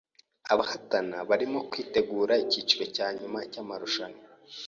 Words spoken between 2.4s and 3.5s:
icyiciro cya nyuma